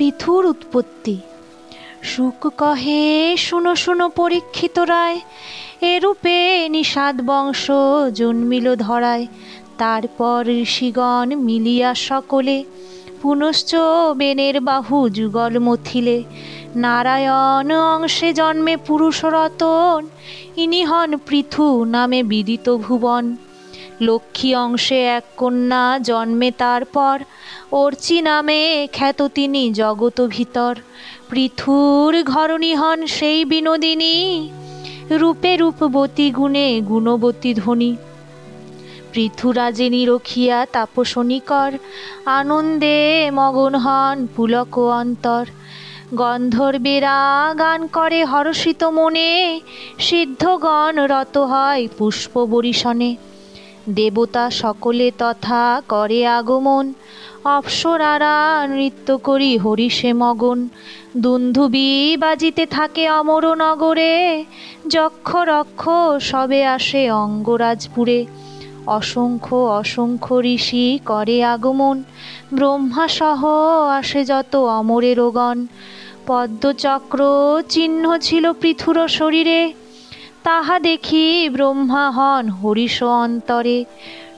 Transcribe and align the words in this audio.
পৃথুর 0.00 0.46
উৎপত্তি। 0.46 1.16
সুখ 2.02 2.48
কহে, 2.58 3.36
শুনো 3.36 3.76
শুনো 3.76 4.08
পরীক্ষিত 4.08 4.78
রায়, 4.78 5.20
এরূপে 5.80 6.68
নিষাদ 6.68 7.20
বংশ 7.26 7.70
জন্মিল 8.14 8.76
ধরায়। 8.76 9.26
তারপর 9.78 10.48
ঋষিগণ 10.48 11.36
মিলিয়া 11.36 11.94
সকলে 11.94 12.64
পুনশ্চ 13.22 13.74
বেনের 14.16 14.60
বাহু 14.60 15.08
যুগল 15.08 15.58
মথিলে। 15.58 16.22
নারায়ণ 16.76 17.70
অংশে 17.70 18.32
জন্মে 18.32 18.76
পুরুষরতন, 18.76 20.06
ইনি 20.56 20.84
হন 20.84 21.16
পৃথু 21.28 21.84
নামে 21.84 22.22
বিদিত 22.22 22.76
ভুবন। 22.76 23.36
লক্ষ্মী 24.00 24.54
অংশে 24.54 25.04
এক 25.06 25.24
কন্যা 25.36 25.98
জন্মে 25.98 26.50
তারপর 26.58 27.18
অর্চি 27.72 28.22
নামে 28.22 28.88
খ্যাত 28.92 29.22
তিনি 29.34 29.72
জগত 29.72 30.26
ভিতর। 30.26 30.74
পৃথুর 31.30 32.22
ঘরণী 32.22 32.74
হন 32.74 33.06
সেই 33.06 33.44
বিনোদিনী। 33.44 34.50
রূপে 35.10 35.56
রূপবতী 35.56 36.30
গুণে 36.30 36.80
গুণবতী 36.80 37.54
ধ্বনি 37.54 37.96
পৃথুরাজে 39.12 40.06
রখিয়া 40.06 40.66
তাপসনিকর, 40.72 41.72
আনন্দে 42.26 43.30
মগন 43.34 43.74
হন 43.74 44.26
পুলক 44.36 44.78
অন্তর। 44.78 45.44
গন্ধর্বেরা 46.14 47.18
গান 47.58 47.86
করে 47.86 48.24
হর্ষিত 48.24 48.84
মনে, 48.84 49.60
সিদ্ধগণ 49.98 50.94
রত 50.98 51.38
হয় 51.38 51.88
পুষ্প 51.98 52.44
বরিশনে 52.44 53.16
দেবতা 53.88 54.50
সকলে 54.50 55.10
তথা 55.18 55.82
করে 55.88 56.26
আগমন। 56.26 56.92
অপ্সরারা 57.44 58.66
নৃত্য 58.66 59.18
করি 59.18 59.58
হরিষে 59.58 60.12
মগন। 60.12 60.68
দুন্ধুবি 61.16 62.16
বাজিতে 62.20 62.66
থাকে 62.66 63.10
অমর 63.10 63.54
নগরে। 63.54 64.44
যক্ষ 64.88 65.36
রক্ষ 65.36 65.88
সবে 66.20 66.66
আসে 66.66 67.10
অঙ্গরাজপুরে। 67.10 68.26
অসংখ্য 68.86 69.56
অসংখ্য 69.56 70.40
ঋষি 70.44 70.98
করে 71.04 71.44
আগমন। 71.44 72.02
ব্রহ্মাসহ 72.52 73.46
আসে 73.90 74.24
যত 74.24 74.56
অমরেরগণ 74.56 75.66
পদ্মচক্র 76.26 77.20
চিহ্ন 77.68 78.18
ছিল 78.18 78.52
পৃথুর 78.52 79.08
শরীরে। 79.08 79.72
তাহা 80.44 80.76
দেখি 80.80 81.48
ব্রহ্মা 81.48 82.04
হন 82.10 82.44
হরিষ 82.50 82.96
অন্তরে। 83.22 83.78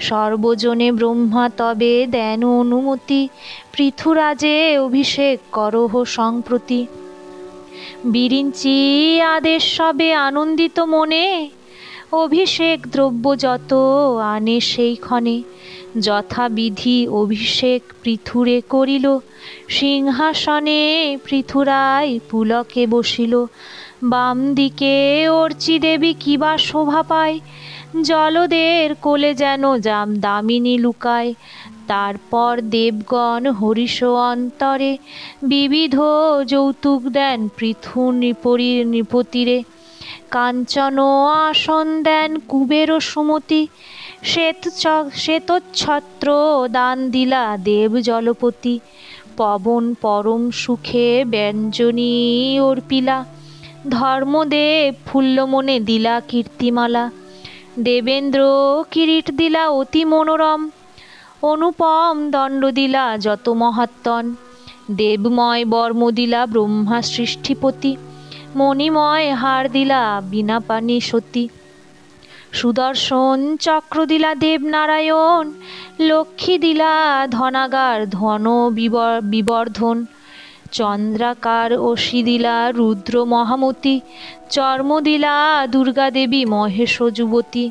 সর্বজনে 0.00 0.88
ব্রহ্মা 0.92 1.44
তবে 1.56 1.94
দেন 2.06 2.40
অনুমতি, 2.60 3.22
পৃথুরাজে 3.72 4.56
অভিষেক 4.78 5.36
করহ 5.52 5.92
সংপ্রতি 6.04 6.80
বিরিঞ্চি 8.04 8.78
আদেশ 9.36 9.62
সবে 9.76 10.08
আনন্দিত 10.14 10.76
মনে, 10.94 11.24
অভিষেক 12.12 12.78
দ্রব্য 12.92 13.24
যত 13.38 13.72
আনে 14.34 14.56
সেইক্ষণে 14.60 15.36
যথাবিধি 16.00 16.98
অভিষেক 17.12 17.80
পৃথুরে 18.02 18.58
করিল, 18.68 19.06
সিংহাসনে 19.68 20.82
পৃথুরায় 21.24 22.10
পুলকে 22.30 22.82
বসিল। 22.86 23.34
বাম 24.02 24.54
দিকে 24.54 25.28
অর্চি 25.28 25.78
দেবী 25.78 26.14
কিবা 26.20 26.58
শোভা 26.58 27.02
পায়। 27.02 27.40
জলদের 28.02 28.94
কোলে 28.94 29.34
যেন 29.34 29.76
জাম 29.76 30.16
দামিনী 30.16 30.78
লুকায়। 30.78 31.34
তারপর 31.86 32.60
দেবগণ 32.60 33.46
হরিষ 33.50 34.02
অন্তরে 34.02 34.98
বিবিধ 35.42 35.96
যৌতুক 36.46 37.02
দেন 37.02 37.48
পৃথু 37.56 38.10
নৃপরি 38.10 38.84
নৃপতিরে। 38.84 39.62
কাঞ্চন 40.30 40.98
আসন 41.48 42.02
দেন 42.02 42.38
কুবের 42.48 43.00
সুমতি। 43.00 43.66
শ্বেত 44.24 44.68
শ্বেতচ্ছত্র 45.14 46.28
দান 46.68 47.10
দিলা 47.10 47.56
দেব 47.64 48.00
জলপতি। 48.00 48.78
পবন 49.36 49.94
পরম 49.94 50.50
সুখে 50.50 51.24
ব্যঞ্জনী 51.24 52.58
অর্পিলা। 52.60 53.24
ধর্মদেব 53.90 54.94
ফুল্লমনে 55.06 55.80
দিলা 55.80 56.20
কীর্তিমালা। 56.28 57.10
দেবেন্দ্র 57.78 58.40
কিরিট 58.90 59.30
দিলা 59.30 59.68
অতি 59.68 60.04
মনোরম। 60.04 60.70
অনুপম 61.42 62.30
দণ্ড 62.30 62.70
দিলা 62.70 63.18
যত 63.18 63.48
মহাত্তন 63.48 64.34
দেবময় 64.96 65.64
বর্ম 65.64 66.10
দিলা 66.10 66.46
ব্রহ্মা 66.46 67.02
সৃষ্টিপতি। 67.02 67.96
মণিময় 68.56 69.34
হার 69.34 69.72
দিলা 69.72 70.20
বিনা 70.30 70.60
পানি 70.60 71.00
সতী। 71.00 71.48
সুদর্শন 72.52 73.56
চক্র 73.56 74.06
দিলা 74.06 74.34
দেবনারায়ণ। 74.34 75.52
লক্ষ্মী 76.00 76.58
দিলা 76.58 77.26
ধনাগার 77.30 78.10
ধন 78.10 78.46
বিবর্ধন। 79.22 80.06
চন্দ্রাকার 80.72 81.70
অসি 81.82 82.20
দিলা 82.22 82.56
রুদ্র 82.72 83.14
মহামতি 83.24 83.96
চর্ম 84.50 84.90
দিলা 85.00 85.36
দুর্গা 85.66 86.08
দেবী 86.10 86.42
মহেশ 86.44 86.94
যুবতী, 87.14 87.64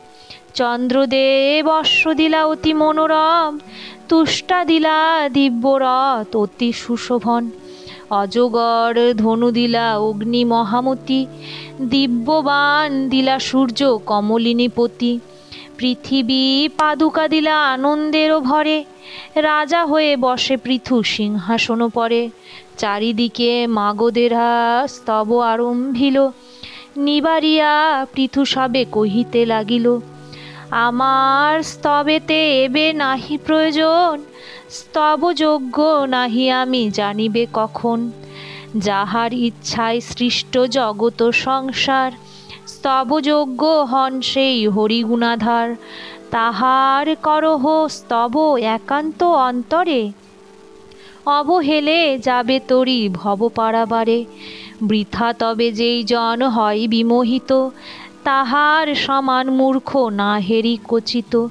চন্দ্রদেব 0.54 1.66
অশ্ব 1.80 2.04
দিলা 2.14 2.42
অতি 2.46 2.72
মনোরম 2.74 3.52
তুষ্টা 4.10 4.60
দিলা 4.66 4.98
দিব্যরথ 5.34 6.30
অতি 6.36 6.70
সুশোভন, 6.74 7.44
অজগর 8.12 8.96
ধনু 9.18 9.50
দিলা 9.52 9.88
অগ্নি 10.00 10.42
মহামতি 10.46 11.22
দিব্যবান 11.90 12.90
দিলা 13.10 13.36
সূর্য, 13.40 13.80
কমলিনীপতি, 14.06 15.14
পৃথিবী 15.78 16.44
পাদুকা 16.78 17.26
দিলা 17.28 17.56
আনন্দেরও 17.74 18.40
ভরে, 18.40 18.78
রাজা 19.42 19.82
হয়ে 19.86 20.12
বসে 20.18 20.56
পৃথু 20.58 20.96
সিংহাসন 21.14 21.80
পরে 21.90 22.22
চারিদিকে 22.78 23.68
মাগদেরা 23.68 24.50
স্তব 24.88 25.30
আরম্ভিল। 25.40 26.18
নিবারিয়া 26.98 28.06
পৃথু 28.14 28.46
সবে 28.46 28.86
কহিতে 28.92 29.46
লাগিল, 29.46 30.00
আমার 30.72 31.64
স্তবেতে 31.64 32.64
এবে 32.64 32.94
নাহি 32.94 33.38
প্রয়োজন? 33.38 34.24
স্তবযোগ্য 34.70 35.78
নাহি 36.10 36.50
আমি 36.50 36.92
জানিবে 36.92 37.48
কখন? 37.54 38.12
যাহার 38.78 39.34
ইচ্ছায় 39.34 40.00
সৃষ্ট 40.00 40.58
জগত 40.58 41.30
সংসার, 41.30 42.12
স্তবযোগ্য 42.68 43.62
হন 43.92 44.22
সেই 44.22 44.68
হরিগুণাধার। 44.68 45.76
তাহার 46.32 47.16
করহ 47.24 47.88
স্তব 47.88 48.58
একান্ত 48.58 49.24
অন্তরে 49.24 50.12
অবহেলে 51.26 52.18
যাবে 52.18 52.60
তরি 52.68 53.10
ভব 53.14 53.50
পারাবারে 53.56 54.26
বৃথা 54.84 55.34
তবে 55.34 55.72
যেই 55.72 56.04
জন 56.04 56.42
হয় 56.42 56.88
বিমোহিত, 56.88 57.70
তাহার 58.24 58.96
সমান 58.96 59.50
মূর্খ 59.50 59.98
না 59.98 60.38
হেরি 60.38 60.78
কচিত। 60.88 61.48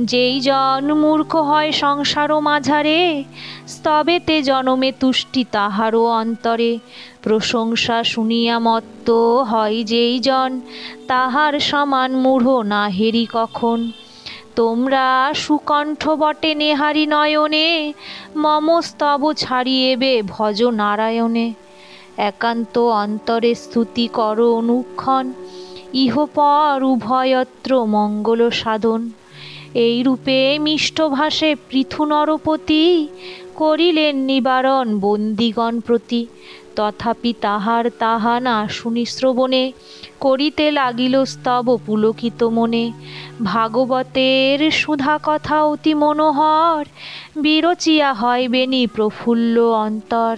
যেই 0.00 0.40
জন 0.40 0.94
মূর্খ 0.94 1.36
হয় 1.36 1.72
সংসার 1.72 2.40
মাঝারে 2.40 3.24
স্তবেতে 3.66 4.42
জনমে 4.42 4.92
তুষ্টি 5.00 5.44
তাহারও 5.52 6.04
অন্তরে। 6.04 6.78
প্রশংসা 7.22 8.04
শুনিয়া 8.04 8.58
মত্ত 8.58 9.10
হয় 9.50 9.82
যেই 9.82 10.20
জন, 10.20 10.60
তাহার 11.08 11.60
সমান 11.60 12.16
মূঢ় 12.16 12.64
না 12.64 12.88
হেরি 12.88 13.26
কখন। 13.32 13.92
তোমরা 14.58 15.06
সুকণ্ঠ 15.34 16.02
বটে 16.20 16.50
নেহারি 16.54 17.04
নয়নে 17.06 17.68
মম 18.36 18.66
স্তব 18.80 19.22
ছাড়িয়েবে 19.32 20.12
ভজ 20.28 20.58
নারায়ণে। 20.80 21.46
একান্ত 22.30 22.74
অন্তরে 22.78 23.52
স্তুতি 23.54 24.06
কর 24.12 24.38
অনুক্ষণ, 24.60 25.24
ইহপর 25.94 26.78
উভয়ত্র 26.92 27.70
মঙ্গল 27.86 28.40
সাধন। 28.50 29.00
এই 29.86 29.96
রূপে 30.02 30.38
মিষ্টভাষে 30.58 31.50
পৃথু 31.68 32.02
নরপতি 32.04 32.84
করিলেন 33.54 34.14
নিবারণ 34.30 34.86
বন্দিগণ 35.00 35.74
প্রতি। 35.80 36.22
তথাপি 36.78 37.32
তাহার 37.40 37.84
তাহা 37.98 38.34
না 38.40 38.56
শুনি 38.68 39.04
শ্রবণে, 39.06 39.64
করিতে 40.20 40.66
লাগিল 40.70 41.14
স্তব 41.24 41.66
পুলকিত 41.86 42.40
মনে। 42.56 42.84
ভাগবতের 43.44 44.58
সুধা 44.72 45.16
কথা 45.22 45.56
অতি 45.64 45.92
মনোহর, 45.94 46.84
বিরচিয়া 47.36 48.10
হয় 48.20 48.44
বেনি 48.48 48.82
প্রফুল্ল 48.86 49.56
অন্তর। 49.86 50.34